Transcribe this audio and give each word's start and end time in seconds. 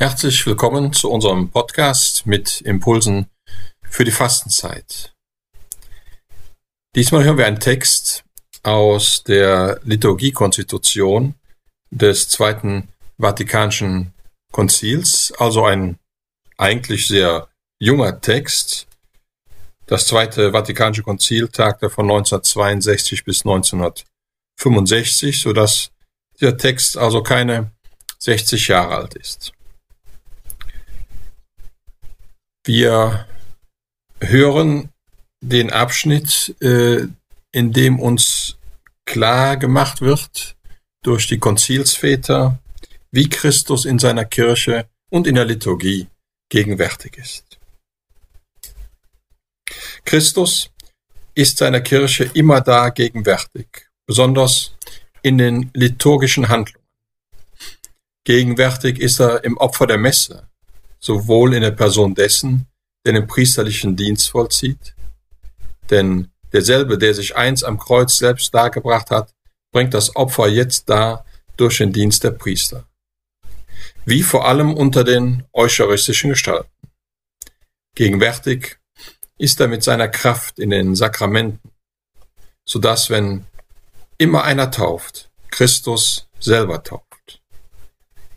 Herzlich 0.00 0.46
willkommen 0.46 0.94
zu 0.94 1.10
unserem 1.10 1.50
Podcast 1.50 2.24
mit 2.24 2.62
Impulsen 2.62 3.26
für 3.82 4.02
die 4.02 4.10
Fastenzeit. 4.10 5.12
Diesmal 6.96 7.22
hören 7.24 7.36
wir 7.36 7.44
einen 7.44 7.60
Text 7.60 8.24
aus 8.62 9.24
der 9.24 9.78
Liturgiekonstitution 9.84 11.34
des 11.90 12.30
Zweiten 12.30 12.88
Vatikanischen 13.18 14.14
Konzils, 14.50 15.34
also 15.36 15.66
ein 15.66 15.98
eigentlich 16.56 17.06
sehr 17.06 17.48
junger 17.78 18.22
Text. 18.22 18.86
Das 19.84 20.06
Zweite 20.06 20.52
Vatikanische 20.52 21.02
Konzil 21.02 21.48
tagte 21.48 21.90
von 21.90 22.06
1962 22.06 23.26
bis 23.26 23.44
1965, 23.44 25.42
sodass 25.42 25.90
der 26.40 26.56
Text 26.56 26.96
also 26.96 27.22
keine 27.22 27.72
60 28.18 28.68
Jahre 28.68 28.96
alt 28.96 29.12
ist. 29.12 29.52
Wir 32.64 33.26
hören 34.20 34.90
den 35.40 35.70
Abschnitt, 35.70 36.54
äh, 36.60 37.06
in 37.52 37.72
dem 37.72 37.98
uns 37.98 38.58
klar 39.06 39.56
gemacht 39.56 40.00
wird 40.00 40.56
durch 41.02 41.26
die 41.26 41.38
Konzilsväter, 41.38 42.58
wie 43.10 43.28
Christus 43.28 43.84
in 43.84 43.98
seiner 43.98 44.24
Kirche 44.24 44.88
und 45.08 45.26
in 45.26 45.34
der 45.34 45.46
Liturgie 45.46 46.08
gegenwärtig 46.50 47.16
ist. 47.16 47.58
Christus 50.04 50.70
ist 51.34 51.58
seiner 51.58 51.80
Kirche 51.80 52.24
immer 52.34 52.60
da 52.60 52.90
gegenwärtig, 52.90 53.88
besonders 54.06 54.74
in 55.22 55.38
den 55.38 55.70
liturgischen 55.74 56.48
Handlungen. 56.48 56.86
Gegenwärtig 58.24 58.98
ist 58.98 59.20
er 59.20 59.44
im 59.44 59.56
Opfer 59.56 59.86
der 59.86 59.98
Messe, 59.98 60.49
sowohl 61.00 61.54
in 61.54 61.62
der 61.62 61.70
Person 61.72 62.14
dessen, 62.14 62.66
der 63.04 63.14
den 63.14 63.26
priesterlichen 63.26 63.96
Dienst 63.96 64.30
vollzieht, 64.30 64.94
denn 65.88 66.30
derselbe, 66.52 66.98
der 66.98 67.14
sich 67.14 67.34
einst 67.36 67.64
am 67.64 67.78
Kreuz 67.78 68.18
selbst 68.18 68.54
dargebracht 68.54 69.10
hat, 69.10 69.34
bringt 69.72 69.94
das 69.94 70.14
Opfer 70.14 70.48
jetzt 70.48 70.88
dar 70.88 71.24
durch 71.56 71.78
den 71.78 71.92
Dienst 71.92 72.22
der 72.24 72.32
Priester. 72.32 72.86
Wie 74.04 74.22
vor 74.22 74.46
allem 74.46 74.74
unter 74.74 75.04
den 75.04 75.44
eucharistischen 75.52 76.30
Gestalten. 76.30 76.70
Gegenwärtig 77.94 78.78
ist 79.38 79.60
er 79.60 79.68
mit 79.68 79.82
seiner 79.82 80.08
Kraft 80.08 80.58
in 80.58 80.70
den 80.70 80.94
Sakramenten, 80.94 81.70
so 82.64 82.78
dass, 82.78 83.10
wenn 83.10 83.46
immer 84.18 84.44
einer 84.44 84.70
tauft, 84.70 85.30
Christus 85.50 86.28
selber 86.38 86.82
tauft. 86.82 87.42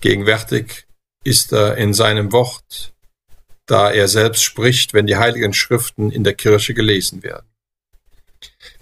Gegenwärtig 0.00 0.86
ist 1.24 1.52
er 1.52 1.76
in 1.76 1.94
seinem 1.94 2.32
Wort, 2.32 2.92
da 3.66 3.90
er 3.90 4.08
selbst 4.08 4.42
spricht, 4.42 4.94
wenn 4.94 5.06
die 5.06 5.16
heiligen 5.16 5.52
Schriften 5.52 6.10
in 6.10 6.24
der 6.24 6.34
Kirche 6.34 6.74
gelesen 6.74 7.22
werden. 7.22 7.46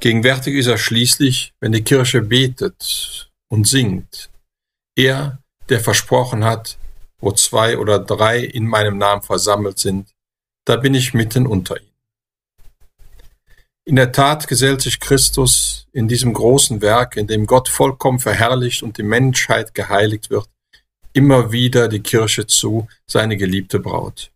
Gegenwärtig 0.01 0.55
ist 0.55 0.69
er 0.69 0.79
schließlich, 0.79 1.53
wenn 1.61 1.73
die 1.73 1.83
Kirche 1.83 2.23
betet 2.23 3.31
und 3.49 3.67
singt. 3.67 4.31
Er, 4.97 5.43
der 5.69 5.81
versprochen 5.81 6.45
hat, 6.45 6.79
wo 7.21 7.33
zwei 7.33 7.79
oder 7.79 7.99
drei 7.99 8.39
in 8.41 8.67
meinem 8.67 8.99
Namen 8.99 9.23
versammelt 9.23 9.79
sind, 9.79 10.15
da 10.65 10.77
bin 10.77 10.95
ich 10.95 11.15
mitten 11.15 11.47
unter 11.47 11.77
ihnen. 11.77 11.89
In 13.85 13.97
der 13.97 14.13
Tat 14.13 14.49
gesellt 14.49 14.83
sich 14.83 15.01
Christus 15.01 15.89
in 15.93 16.09
diesem 16.09 16.35
großen 16.35 16.83
Werk, 16.83 17.17
in 17.17 17.27
dem 17.27 17.47
Gott 17.47 17.69
vollkommen 17.69 18.19
verherrlicht 18.19 18.83
und 18.83 18.99
die 18.99 19.03
Menschheit 19.03 19.75
geheiligt 19.75 20.31
wird, 20.31 20.49
immer 21.19 21.51
wieder 21.51 21.89
die 21.89 21.99
Kirche 21.99 22.47
zu, 22.47 22.87
seine 23.05 23.37
geliebte 23.37 23.81
Braut. 23.81 24.31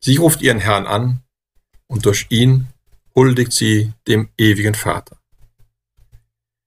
Sie 0.00 0.16
ruft 0.16 0.42
ihren 0.42 0.60
Herrn 0.60 0.86
an 0.86 1.22
und 1.86 2.04
durch 2.04 2.26
ihn 2.28 2.66
huldigt 3.14 3.52
sie 3.52 3.92
dem 4.06 4.28
ewigen 4.36 4.74
Vater. 4.74 5.16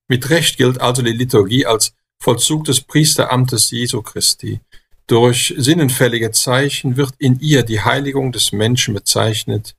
Mit 0.07 0.31
Recht 0.31 0.57
gilt 0.57 0.81
also 0.81 1.03
die 1.03 1.11
Liturgie 1.11 1.67
als 1.67 1.93
Vollzug 2.17 2.65
des 2.65 2.81
Priesteramtes 2.81 3.69
Jesu 3.69 4.01
Christi. 4.01 4.59
Durch 5.05 5.53
sinnenfällige 5.55 6.31
Zeichen 6.31 6.97
wird 6.97 7.13
in 7.19 7.39
ihr 7.39 7.61
die 7.61 7.81
Heiligung 7.81 8.31
des 8.31 8.51
Menschen 8.51 8.95
bezeichnet 8.95 9.75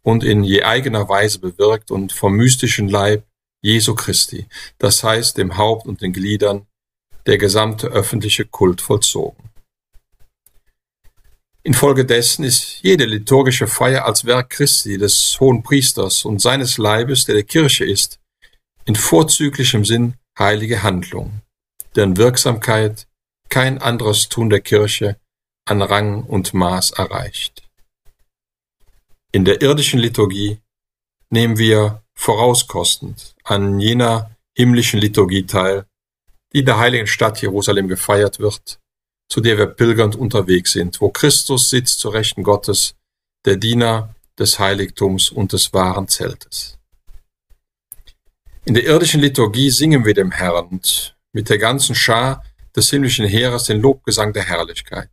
und 0.00 0.24
in 0.24 0.44
je 0.44 0.62
eigener 0.62 1.10
Weise 1.10 1.40
bewirkt 1.40 1.90
und 1.90 2.10
vom 2.10 2.32
mystischen 2.36 2.88
Leib 2.88 3.22
Jesu 3.60 3.94
Christi, 3.94 4.46
das 4.78 5.04
heißt 5.04 5.36
dem 5.36 5.58
Haupt 5.58 5.86
und 5.86 6.00
den 6.00 6.14
Gliedern, 6.14 6.66
der 7.26 7.38
gesamte 7.38 7.88
öffentliche 7.88 8.44
Kult 8.44 8.80
vollzogen. 8.80 9.50
Infolgedessen 11.64 12.44
ist 12.44 12.82
jede 12.82 13.04
liturgische 13.04 13.68
Feier 13.68 14.04
als 14.04 14.24
Werk 14.24 14.50
Christi, 14.50 14.98
des 14.98 15.38
Hohen 15.38 15.62
Priesters 15.62 16.24
und 16.24 16.40
seines 16.40 16.76
Leibes, 16.76 17.24
der 17.24 17.36
der 17.36 17.44
Kirche 17.44 17.84
ist, 17.84 18.18
in 18.84 18.96
vorzüglichem 18.96 19.84
Sinn 19.84 20.14
heilige 20.36 20.82
Handlung, 20.82 21.42
deren 21.94 22.16
Wirksamkeit 22.16 23.06
kein 23.48 23.78
anderes 23.78 24.28
Tun 24.28 24.50
der 24.50 24.60
Kirche 24.60 25.20
an 25.64 25.82
Rang 25.82 26.24
und 26.24 26.52
Maß 26.52 26.92
erreicht. 26.92 27.62
In 29.30 29.44
der 29.44 29.62
irdischen 29.62 30.00
Liturgie 30.00 30.58
nehmen 31.30 31.58
wir 31.58 32.02
vorauskostend 32.14 33.36
an 33.44 33.78
jener 33.78 34.36
himmlischen 34.56 35.00
Liturgie 35.00 35.46
teil, 35.46 35.86
die 36.52 36.60
in 36.60 36.66
der 36.66 36.78
heiligen 36.78 37.06
Stadt 37.06 37.40
Jerusalem 37.40 37.88
gefeiert 37.88 38.38
wird, 38.38 38.78
zu 39.28 39.40
der 39.40 39.58
wir 39.58 39.66
pilgernd 39.66 40.16
unterwegs 40.16 40.72
sind, 40.72 41.00
wo 41.00 41.08
Christus 41.08 41.70
sitzt 41.70 42.00
zu 42.00 42.08
Rechten 42.08 42.42
Gottes, 42.42 42.94
der 43.44 43.56
Diener 43.56 44.14
des 44.38 44.58
Heiligtums 44.58 45.30
und 45.30 45.52
des 45.52 45.72
wahren 45.72 46.08
Zeltes. 46.08 46.78
In 48.64 48.74
der 48.74 48.84
irdischen 48.84 49.20
Liturgie 49.20 49.70
singen 49.70 50.04
wir 50.04 50.14
dem 50.14 50.30
Herrn 50.30 50.66
und 50.66 51.16
mit 51.32 51.48
der 51.48 51.58
ganzen 51.58 51.94
Schar 51.94 52.44
des 52.76 52.90
himmlischen 52.90 53.26
Heeres 53.26 53.64
den 53.64 53.80
Lobgesang 53.80 54.32
der 54.32 54.44
Herrlichkeit. 54.44 55.10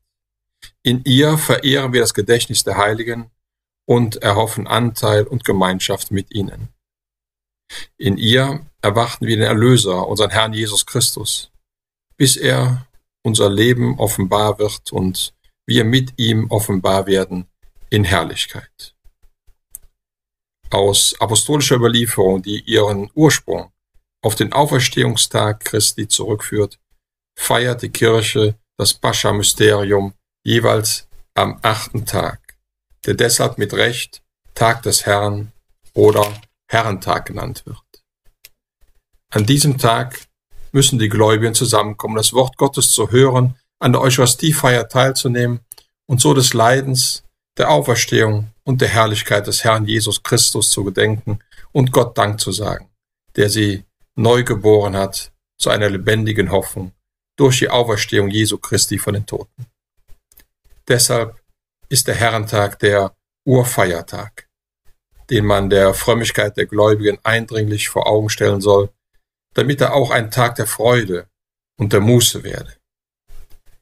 In 0.84 1.02
ihr 1.04 1.38
verehren 1.38 1.94
wir 1.94 2.02
das 2.02 2.14
Gedächtnis 2.14 2.64
der 2.64 2.78
Heiligen 2.78 3.32
und 3.86 4.18
erhoffen 4.18 4.68
Anteil 4.68 5.24
und 5.24 5.46
Gemeinschaft 5.46 6.12
mit 6.12 6.34
ihnen. 6.34 6.70
In 7.98 8.18
ihr 8.18 8.66
erwarten 8.82 9.26
wir 9.28 9.38
den 9.38 9.46
Erlöser, 9.46 10.08
unseren 10.08 10.32
Herrn 10.32 10.54
Jesus 10.54 10.86
Christus, 10.86 11.52
bis 12.18 12.36
er 12.36 12.88
unser 13.24 13.50
Leben 13.50 14.00
offenbar 14.00 14.60
wird 14.60 14.92
und 14.92 15.34
wir 15.68 15.84
mit 15.84 16.14
ihm 16.18 16.50
offenbar 16.50 17.06
werden 17.06 17.48
in 17.90 18.04
Herrlichkeit. 18.04 18.96
Aus 20.72 21.16
apostolischer 21.20 21.76
Überlieferung, 21.76 22.42
die 22.42 22.62
ihren 22.62 23.10
Ursprung 23.14 23.72
auf 24.22 24.36
den 24.36 24.54
Auferstehungstag 24.54 25.64
Christi 25.66 26.08
zurückführt, 26.08 26.80
feiert 27.38 27.82
die 27.82 27.90
Kirche 27.90 28.56
das 28.78 28.94
Pascha-Mysterium 28.94 30.14
jeweils 30.44 31.08
am 31.34 31.60
achten 31.62 32.06
Tag, 32.06 32.58
der 33.06 33.14
deshalb 33.14 33.58
mit 33.58 33.74
Recht 33.74 34.24
Tag 34.54 34.84
des 34.84 35.06
Herrn 35.06 35.52
oder 35.94 36.34
Herrentag 36.70 37.26
genannt 37.26 37.64
wird. 37.66 37.84
An 39.32 39.46
diesem 39.46 39.78
Tag 39.78 40.28
müssen 40.72 41.00
die 41.00 41.10
Gläubigen 41.10 41.54
zusammenkommen, 41.54 42.16
das 42.16 42.34
Wort 42.34 42.58
Gottes 42.58 42.92
zu 42.92 43.12
hören, 43.12 43.56
an 43.80 43.92
der 43.92 44.02
Eucharistiefeier 44.02 44.88
teilzunehmen 44.88 45.62
und 46.08 46.22
so 46.22 46.34
des 46.34 46.54
Leidens, 46.54 47.24
der 47.58 47.70
Auferstehung 47.70 48.52
und 48.64 48.82
der 48.82 48.88
Herrlichkeit 48.88 49.48
des 49.48 49.64
Herrn 49.64 49.86
Jesus 49.86 50.24
Christus 50.24 50.70
zu 50.70 50.84
gedenken 50.84 51.40
und 51.72 51.92
Gott 51.92 52.18
Dank 52.18 52.40
zu 52.40 52.52
sagen, 52.52 52.90
der 53.36 53.50
sie 53.50 53.84
neu 54.16 54.44
geboren 54.44 54.96
hat 54.96 55.32
zu 55.58 55.70
einer 55.70 55.90
lebendigen 55.90 56.52
Hoffnung 56.52 56.94
durch 57.36 57.60
die 57.60 57.70
Auferstehung 57.70 58.30
Jesu 58.30 58.58
Christi 58.58 58.98
von 58.98 59.14
den 59.14 59.26
Toten. 59.26 59.66
Deshalb 60.88 61.40
ist 61.88 62.08
der 62.08 62.16
Herrentag 62.16 62.80
der 62.80 63.16
Urfeiertag, 63.46 64.49
den 65.30 65.46
man 65.46 65.70
der 65.70 65.94
Frömmigkeit 65.94 66.58
der 66.58 66.66
Gläubigen 66.66 67.20
eindringlich 67.24 67.90
vor 67.90 68.08
Augen 68.08 68.30
stellen 68.30 68.62
soll 68.62 68.90
damit 69.54 69.82
er 69.82 69.94
auch 69.94 70.12
ein 70.12 70.32
Tag 70.32 70.56
der 70.56 70.68
Freude 70.68 71.28
und 71.78 71.94
der 71.94 72.02
Muße 72.02 72.44
werde. 72.44 72.78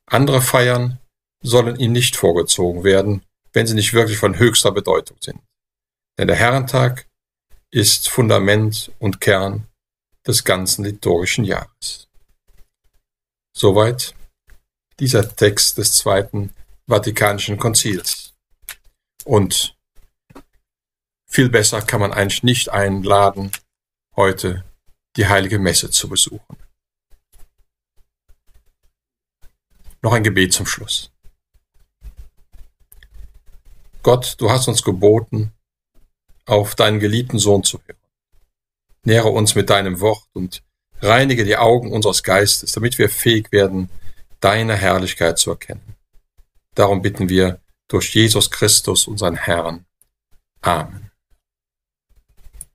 Andere 0.06 0.42
Feiern 0.42 1.00
sollen 1.44 1.76
ihm 1.80 1.92
nicht 1.92 2.16
vorgezogen 2.16 2.84
werden, 2.84 3.24
wenn 3.54 3.68
sie 3.68 3.76
nicht 3.76 3.94
wirklich 3.94 4.18
von 4.18 4.40
höchster 4.40 4.72
Bedeutung 4.72 5.18
sind. 5.20 5.40
Denn 6.18 6.28
der 6.28 6.36
Herrentag 6.36 7.08
ist 7.72 8.10
Fundament 8.10 8.92
und 9.00 9.22
Kern 9.22 9.68
des 10.26 10.44
ganzen 10.44 10.86
liturgischen 10.86 11.46
Jahres. 11.46 12.08
Soweit 13.56 14.16
dieser 15.00 15.36
Text 15.36 15.78
des 15.78 15.94
Zweiten 15.94 16.54
Vatikanischen 16.88 17.58
Konzils. 17.58 18.34
Und 19.26 19.77
viel 21.38 21.50
besser 21.50 21.84
kann 21.84 22.00
man 22.00 22.14
eigentlich 22.14 22.42
nicht 22.42 22.70
einladen, 22.70 23.52
heute 24.16 24.64
die 25.18 25.28
heilige 25.28 25.60
Messe 25.60 25.92
zu 25.92 26.10
besuchen. 26.10 26.58
Noch 30.02 30.14
ein 30.14 30.24
Gebet 30.24 30.52
zum 30.52 30.66
Schluss. 30.66 31.12
Gott, 34.02 34.34
du 34.40 34.50
hast 34.50 34.68
uns 34.68 34.82
geboten, 34.82 35.52
auf 36.48 36.74
deinen 36.74 37.00
geliebten 37.00 37.38
Sohn 37.38 37.64
zu 37.64 37.80
hören. 37.86 38.02
Nähre 39.04 39.30
uns 39.30 39.54
mit 39.54 39.70
deinem 39.70 40.00
Wort 40.00 40.28
und 40.34 40.64
reinige 41.04 41.46
die 41.46 41.58
Augen 41.58 41.92
unseres 41.92 42.24
Geistes, 42.24 42.72
damit 42.72 42.98
wir 42.98 43.10
fähig 43.10 43.52
werden, 43.52 43.92
deine 44.40 44.76
Herrlichkeit 44.76 45.38
zu 45.38 45.52
erkennen. 45.52 45.98
Darum 46.74 47.04
bitten 47.04 47.30
wir 47.30 47.62
durch 47.88 48.16
Jesus 48.16 48.50
Christus, 48.50 49.06
unseren 49.06 49.36
Herrn. 49.36 49.86
Amen. 50.62 51.07